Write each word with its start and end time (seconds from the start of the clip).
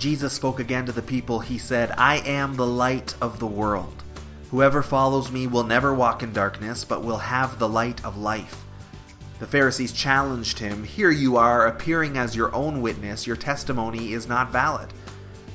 Jesus 0.00 0.32
spoke 0.32 0.58
again 0.58 0.86
to 0.86 0.92
the 0.92 1.02
people, 1.02 1.40
he 1.40 1.58
said, 1.58 1.92
I 1.98 2.20
am 2.20 2.56
the 2.56 2.66
light 2.66 3.14
of 3.20 3.38
the 3.38 3.46
world. 3.46 4.02
Whoever 4.50 4.82
follows 4.82 5.30
me 5.30 5.46
will 5.46 5.62
never 5.62 5.92
walk 5.92 6.22
in 6.22 6.32
darkness, 6.32 6.86
but 6.86 7.04
will 7.04 7.18
have 7.18 7.58
the 7.58 7.68
light 7.68 8.02
of 8.02 8.16
life. 8.16 8.64
The 9.40 9.46
Pharisees 9.46 9.92
challenged 9.92 10.58
him, 10.58 10.84
Here 10.84 11.10
you 11.10 11.36
are, 11.36 11.66
appearing 11.66 12.16
as 12.16 12.34
your 12.34 12.54
own 12.54 12.80
witness, 12.80 13.26
your 13.26 13.36
testimony 13.36 14.14
is 14.14 14.26
not 14.26 14.50
valid. 14.50 14.88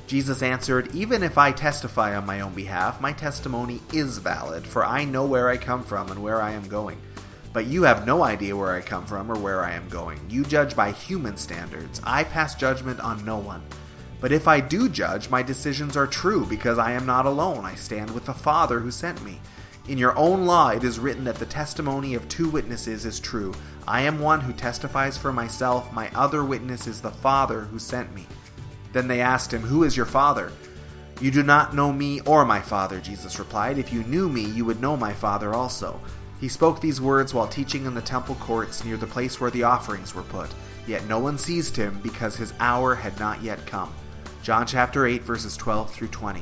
Jesus 0.06 0.44
answered, 0.44 0.94
Even 0.94 1.24
if 1.24 1.38
I 1.38 1.50
testify 1.50 2.14
on 2.14 2.24
my 2.24 2.40
own 2.40 2.54
behalf, 2.54 3.00
my 3.00 3.12
testimony 3.12 3.80
is 3.92 4.18
valid, 4.18 4.64
for 4.64 4.84
I 4.84 5.04
know 5.04 5.26
where 5.26 5.48
I 5.48 5.56
come 5.56 5.82
from 5.82 6.08
and 6.12 6.22
where 6.22 6.40
I 6.40 6.52
am 6.52 6.68
going. 6.68 6.98
But 7.52 7.66
you 7.66 7.82
have 7.82 8.06
no 8.06 8.22
idea 8.22 8.56
where 8.56 8.76
I 8.76 8.80
come 8.80 9.06
from 9.06 9.28
or 9.28 9.38
where 9.40 9.64
I 9.64 9.72
am 9.72 9.88
going. 9.88 10.20
You 10.30 10.44
judge 10.44 10.76
by 10.76 10.92
human 10.92 11.36
standards. 11.36 12.00
I 12.04 12.22
pass 12.22 12.54
judgment 12.54 13.00
on 13.00 13.24
no 13.24 13.38
one. 13.38 13.64
But 14.20 14.32
if 14.32 14.48
I 14.48 14.60
do 14.60 14.88
judge, 14.88 15.28
my 15.28 15.42
decisions 15.42 15.96
are 15.96 16.06
true, 16.06 16.46
because 16.46 16.78
I 16.78 16.92
am 16.92 17.06
not 17.06 17.26
alone. 17.26 17.64
I 17.64 17.74
stand 17.74 18.10
with 18.10 18.26
the 18.26 18.34
Father 18.34 18.80
who 18.80 18.90
sent 18.90 19.22
me. 19.24 19.40
In 19.88 19.98
your 19.98 20.18
own 20.18 20.46
law 20.46 20.70
it 20.70 20.82
is 20.82 20.98
written 20.98 21.24
that 21.24 21.36
the 21.36 21.46
testimony 21.46 22.14
of 22.14 22.28
two 22.28 22.48
witnesses 22.48 23.04
is 23.04 23.20
true. 23.20 23.54
I 23.86 24.00
am 24.00 24.18
one 24.18 24.40
who 24.40 24.52
testifies 24.52 25.16
for 25.16 25.32
myself, 25.32 25.92
my 25.92 26.10
other 26.12 26.44
witness 26.44 26.88
is 26.88 27.00
the 27.00 27.10
Father 27.10 27.60
who 27.60 27.78
sent 27.78 28.12
me. 28.12 28.26
Then 28.92 29.06
they 29.06 29.20
asked 29.20 29.52
him, 29.52 29.62
Who 29.62 29.84
is 29.84 29.96
your 29.96 30.06
Father? 30.06 30.50
You 31.20 31.30
do 31.30 31.42
not 31.42 31.74
know 31.74 31.92
me 31.92 32.20
or 32.22 32.44
my 32.44 32.60
Father, 32.60 32.98
Jesus 32.98 33.38
replied. 33.38 33.78
If 33.78 33.92
you 33.92 34.02
knew 34.04 34.28
me, 34.28 34.44
you 34.44 34.64
would 34.64 34.80
know 34.80 34.96
my 34.96 35.12
Father 35.12 35.54
also. 35.54 36.00
He 36.40 36.48
spoke 36.48 36.80
these 36.80 37.00
words 37.00 37.32
while 37.32 37.46
teaching 37.46 37.86
in 37.86 37.94
the 37.94 38.02
temple 38.02 38.34
courts 38.36 38.84
near 38.84 38.96
the 38.96 39.06
place 39.06 39.40
where 39.40 39.50
the 39.50 39.62
offerings 39.62 40.14
were 40.14 40.22
put. 40.22 40.50
Yet 40.86 41.06
no 41.06 41.18
one 41.18 41.38
seized 41.38 41.76
him 41.76 42.00
because 42.02 42.36
his 42.36 42.52
hour 42.58 42.94
had 42.94 43.18
not 43.18 43.42
yet 43.42 43.64
come. 43.66 43.94
John 44.46 44.64
chapter 44.64 45.04
8, 45.04 45.24
verses 45.24 45.56
12 45.56 45.92
through 45.92 46.06
20. 46.06 46.40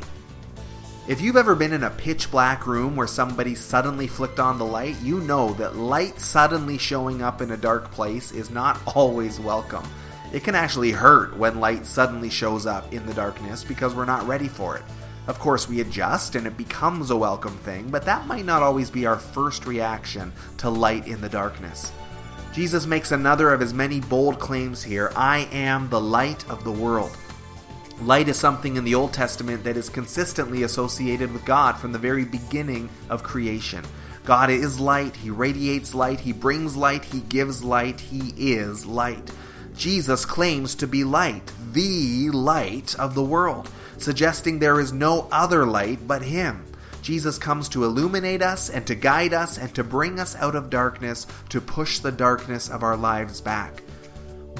If 1.09 1.23
you've 1.23 1.39
ever 1.39 1.55
been 1.55 1.73
in 1.73 1.85
a 1.85 1.91
pitch 1.91 2.31
black 2.31 2.67
room 2.67 2.97
where 2.97 3.07
somebody 3.07 3.55
suddenly 3.55 4.07
flicked 4.07 4.39
on 4.39 4.59
the 4.59 4.67
light, 4.67 5.01
you 5.01 5.21
know 5.21 5.55
that 5.55 5.77
light 5.77 6.21
suddenly 6.21 6.77
showing 6.77 7.23
up 7.23 7.41
in 7.41 7.53
a 7.53 7.57
dark 7.57 7.91
place 7.93 8.31
is 8.31 8.51
not 8.51 8.79
always 8.95 9.41
welcome. 9.41 9.89
It 10.35 10.45
can 10.45 10.55
actually 10.55 10.91
hurt 10.91 11.35
when 11.39 11.61
light 11.61 11.87
suddenly 11.87 12.29
shows 12.29 12.67
up 12.67 12.93
in 12.93 13.07
the 13.07 13.15
darkness 13.15 13.65
because 13.65 13.95
we're 13.95 14.05
not 14.05 14.29
ready 14.29 14.49
for 14.49 14.77
it. 14.77 14.83
Of 15.27 15.39
course, 15.39 15.67
we 15.67 15.81
adjust 15.81 16.35
and 16.35 16.47
it 16.47 16.59
becomes 16.59 17.09
a 17.09 17.17
welcome 17.17 17.57
thing, 17.57 17.89
but 17.89 18.05
that 18.05 18.27
might 18.27 18.45
not 18.45 18.63
always 18.63 18.91
be 18.91 19.07
our 19.07 19.19
first 19.19 19.65
reaction 19.65 20.31
to 20.59 20.69
light 20.69 21.09
in 21.09 21.23
the 21.23 21.31
darkness. 21.31 21.91
Jesus 22.53 22.85
makes 22.85 23.13
another 23.13 23.51
of 23.51 23.61
his 23.61 23.73
many 23.73 24.01
bold 24.01 24.39
claims 24.39 24.83
here 24.83 25.11
I 25.17 25.49
am 25.53 25.89
the 25.89 26.03
light 26.03 26.47
of 26.51 26.65
the 26.65 26.71
world. 26.71 27.17
Light 28.03 28.29
is 28.29 28.37
something 28.37 28.77
in 28.77 28.85
the 28.85 28.95
Old 28.95 29.13
Testament 29.13 29.65
that 29.65 29.77
is 29.77 29.89
consistently 29.89 30.63
associated 30.65 31.33
with 31.33 31.45
God 31.45 31.79
from 31.79 31.93
the 31.93 31.99
very 31.99 32.25
beginning 32.25 32.91
of 33.09 33.23
creation. 33.23 33.85
God 34.25 34.51
is 34.51 34.81
light, 34.81 35.17
He 35.17 35.31
radiates 35.31 35.95
light, 35.95 36.21
He 36.21 36.33
brings 36.33 36.77
light, 36.77 37.05
He 37.05 37.21
gives 37.21 37.63
light, 37.63 38.01
He 38.01 38.33
is 38.37 38.85
light. 38.85 39.31
Jesus 39.77 40.25
claims 40.25 40.75
to 40.77 40.87
be 40.87 41.05
light, 41.05 41.53
the 41.73 42.31
light 42.31 42.95
of 42.97 43.15
the 43.15 43.25
world, 43.25 43.71
suggesting 43.97 44.59
there 44.59 44.81
is 44.81 44.93
no 44.93 45.29
other 45.31 45.65
light 45.65 46.07
but 46.07 46.23
Him. 46.23 46.65
Jesus 47.01 47.39
comes 47.39 47.69
to 47.69 47.85
illuminate 47.85 48.43
us 48.43 48.69
and 48.69 48.87
to 48.87 48.95
guide 48.95 49.33
us 49.33 49.57
and 49.57 49.75
to 49.75 49.85
bring 49.85 50.19
us 50.19 50.35
out 50.37 50.57
of 50.57 50.69
darkness, 50.69 51.27
to 51.51 51.61
push 51.61 52.01
the 52.01 52.13
darkness 52.13 52.69
of 52.69 52.83
our 52.83 52.97
lives 52.97 53.41
back. 53.41 53.84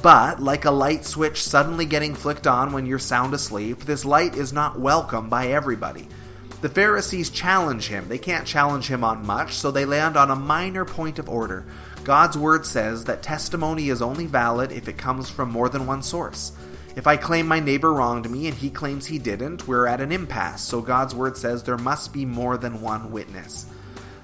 But, 0.05 0.39
like 0.39 0.67
a 0.67 0.71
light 0.71 1.07
switch 1.07 1.43
suddenly 1.43 1.87
getting 1.87 2.15
flicked 2.15 2.47
on 2.47 2.75
when 2.75 2.85
you're 2.85 2.99
sound 2.99 3.33
asleep, 3.33 3.85
this 3.85 4.05
light 4.05 4.37
is 4.37 4.53
not 4.53 4.79
welcome 4.79 5.31
by 5.31 5.47
everybody. 5.47 6.09
The 6.61 6.69
Pharisees 6.69 7.31
challenge 7.31 7.89
him. 7.89 8.07
They 8.07 8.19
can't 8.19 8.47
challenge 8.47 8.87
him 8.87 9.03
on 9.03 9.25
much, 9.25 9.55
so 9.55 9.71
they 9.71 9.87
land 9.87 10.19
on 10.19 10.31
a 10.31 10.37
minor 10.37 10.85
point 10.85 11.19
of 11.19 11.31
order. 11.31 11.65
God's 12.05 12.37
word 12.37 12.67
says 12.67 13.05
that 13.05 13.23
testimony 13.23 13.89
is 13.89 14.03
only 14.03 14.27
valid 14.27 14.73
if 14.73 14.89
it 14.89 14.99
comes 14.99 15.31
from 15.31 15.51
more 15.51 15.71
than 15.71 15.87
one 15.87 16.03
source. 16.03 16.53
If 16.97 17.07
I 17.07 17.17
claim 17.17 17.47
my 17.47 17.61
neighbor 17.61 17.95
wronged 17.95 18.29
me 18.29 18.47
and 18.47 18.55
he 18.55 18.69
claims 18.69 19.07
he 19.07 19.19
didn't, 19.19 19.67
we're 19.67 19.87
at 19.87 20.03
an 20.03 20.13
impasse, 20.13 20.61
so 20.61 20.83
God's 20.83 21.15
word 21.15 21.39
says 21.39 21.63
there 21.63 21.79
must 21.79 22.13
be 22.13 22.27
more 22.27 22.59
than 22.59 22.83
one 22.83 23.11
witness. 23.11 23.65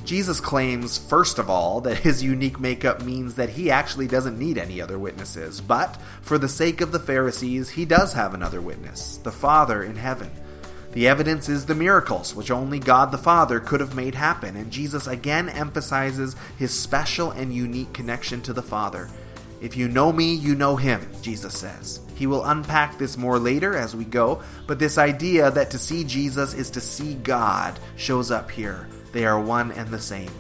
Jesus 0.05 0.41
claims, 0.41 0.99
first 0.99 1.39
of 1.39 1.51
all, 1.51 1.81
that 1.83 1.99
his 1.99 2.23
unique 2.23 2.59
makeup 2.59 3.03
means 3.03 3.35
that 3.35 3.51
he 3.51 3.71
actually 3.71 4.09
doesn't 4.09 4.39
need 4.39 4.59
any 4.59 4.81
other 4.81 4.99
witnesses, 4.99 5.61
but 5.61 6.01
for 6.23 6.39
the 6.39 6.49
sake 6.49 6.81
of 6.81 6.91
the 6.91 6.99
Pharisees, 6.99 7.71
he 7.71 7.85
does 7.85 8.15
have 8.15 8.35
another 8.35 8.61
witness, 8.61 9.19
the 9.19 9.31
Father 9.31 9.83
in 9.83 9.97
heaven. 9.97 10.31
The 10.93 11.07
evidence 11.07 11.49
is 11.49 11.67
the 11.67 11.75
miracles, 11.75 12.35
which 12.35 12.51
only 12.51 12.81
God 12.81 13.13
the 13.13 13.19
Father 13.19 13.61
could 13.61 13.79
have 13.79 13.95
made 13.95 14.17
happen, 14.17 14.57
and 14.57 14.73
Jesus 14.73 15.07
again 15.07 15.49
emphasizes 15.49 16.35
his 16.59 16.73
special 16.73 17.31
and 17.31 17.55
unique 17.55 17.93
connection 17.93 18.41
to 18.43 18.53
the 18.53 18.63
Father. 18.63 19.09
If 19.61 19.77
you 19.77 19.89
know 19.89 20.11
me, 20.11 20.35
you 20.35 20.55
know 20.55 20.75
him, 20.75 21.07
Jesus 21.23 21.57
says. 21.57 22.01
He 22.17 22.27
will 22.27 22.45
unpack 22.45 22.99
this 22.99 23.17
more 23.17 23.39
later 23.39 23.77
as 23.77 23.95
we 23.95 24.05
go, 24.05 24.43
but 24.67 24.79
this 24.79 24.99
idea 24.99 25.51
that 25.51 25.71
to 25.71 25.79
see 25.79 26.03
Jesus 26.03 26.55
is 26.55 26.71
to 26.71 26.81
see 26.81 27.15
God 27.15 27.79
shows 27.97 28.31
up 28.31 28.51
here. 28.51 28.89
They 29.13 29.25
are 29.25 29.41
one 29.41 29.73
and 29.73 29.89
the 29.89 30.01
same. 30.01 30.31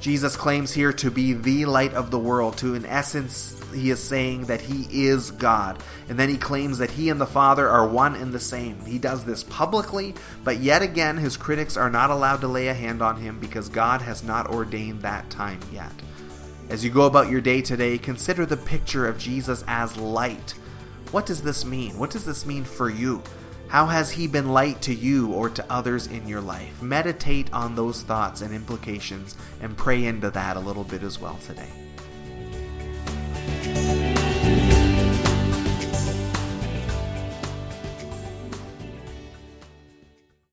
Jesus 0.00 0.36
claims 0.36 0.72
here 0.72 0.92
to 0.92 1.10
be 1.10 1.32
the 1.32 1.66
light 1.66 1.92
of 1.92 2.10
the 2.10 2.18
world. 2.18 2.56
To, 2.58 2.74
in 2.74 2.86
essence, 2.86 3.60
he 3.74 3.90
is 3.90 4.02
saying 4.02 4.46
that 4.46 4.60
he 4.60 5.06
is 5.06 5.32
God. 5.32 5.82
And 6.08 6.18
then 6.18 6.28
he 6.28 6.36
claims 6.36 6.78
that 6.78 6.92
he 6.92 7.10
and 7.10 7.20
the 7.20 7.26
Father 7.26 7.68
are 7.68 7.86
one 7.86 8.14
and 8.14 8.32
the 8.32 8.38
same. 8.40 8.84
He 8.84 8.98
does 8.98 9.24
this 9.24 9.42
publicly, 9.42 10.14
but 10.44 10.58
yet 10.58 10.82
again, 10.82 11.16
his 11.16 11.36
critics 11.36 11.76
are 11.76 11.90
not 11.90 12.10
allowed 12.10 12.40
to 12.42 12.48
lay 12.48 12.68
a 12.68 12.74
hand 12.74 13.02
on 13.02 13.16
him 13.16 13.40
because 13.40 13.68
God 13.68 14.00
has 14.02 14.22
not 14.22 14.48
ordained 14.48 15.02
that 15.02 15.28
time 15.30 15.60
yet. 15.72 15.92
As 16.70 16.84
you 16.84 16.90
go 16.90 17.06
about 17.06 17.30
your 17.30 17.40
day 17.40 17.60
today, 17.60 17.98
consider 17.98 18.46
the 18.46 18.56
picture 18.56 19.06
of 19.06 19.18
Jesus 19.18 19.64
as 19.66 19.96
light. 19.96 20.54
What 21.10 21.26
does 21.26 21.42
this 21.42 21.64
mean? 21.64 21.98
What 21.98 22.10
does 22.10 22.24
this 22.24 22.46
mean 22.46 22.64
for 22.64 22.88
you? 22.88 23.22
How 23.68 23.84
has 23.84 24.10
he 24.10 24.26
been 24.26 24.48
light 24.48 24.80
to 24.82 24.94
you 24.94 25.32
or 25.32 25.50
to 25.50 25.64
others 25.70 26.06
in 26.06 26.26
your 26.26 26.40
life? 26.40 26.80
Meditate 26.80 27.52
on 27.52 27.74
those 27.74 28.02
thoughts 28.02 28.40
and 28.40 28.54
implications 28.54 29.36
and 29.60 29.76
pray 29.76 30.06
into 30.06 30.30
that 30.30 30.56
a 30.56 30.60
little 30.60 30.84
bit 30.84 31.02
as 31.02 31.20
well 31.20 31.38
today. 31.44 31.87